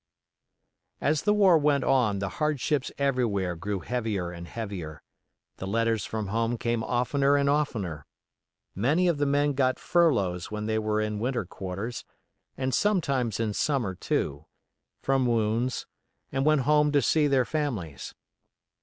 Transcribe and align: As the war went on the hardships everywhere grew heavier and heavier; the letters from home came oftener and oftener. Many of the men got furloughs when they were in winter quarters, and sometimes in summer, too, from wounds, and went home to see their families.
As 0.99 1.21
the 1.21 1.33
war 1.35 1.59
went 1.59 1.83
on 1.83 2.17
the 2.17 2.27
hardships 2.41 2.91
everywhere 2.97 3.55
grew 3.55 3.81
heavier 3.81 4.31
and 4.31 4.47
heavier; 4.47 5.03
the 5.57 5.67
letters 5.67 6.05
from 6.05 6.29
home 6.29 6.57
came 6.57 6.83
oftener 6.83 7.35
and 7.37 7.47
oftener. 7.47 8.07
Many 8.73 9.07
of 9.07 9.19
the 9.19 9.27
men 9.27 9.53
got 9.53 9.77
furloughs 9.77 10.49
when 10.49 10.65
they 10.65 10.79
were 10.79 10.99
in 10.99 11.19
winter 11.19 11.45
quarters, 11.45 12.03
and 12.57 12.73
sometimes 12.73 13.39
in 13.39 13.53
summer, 13.53 13.93
too, 13.93 14.47
from 15.03 15.27
wounds, 15.27 15.85
and 16.31 16.47
went 16.47 16.61
home 16.61 16.91
to 16.93 17.01
see 17.03 17.27
their 17.27 17.45
families. 17.45 18.15